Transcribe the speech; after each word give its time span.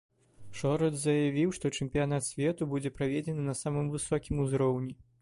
Шорац 0.59 0.89
заявіў, 1.01 1.53
што 1.59 1.71
чэмпіянат 1.79 2.27
свету 2.31 2.71
будзе 2.75 2.95
праведзены 2.99 3.49
на 3.53 3.59
самым 3.63 3.95
высокім 3.99 4.45
узроўні. 4.47 5.03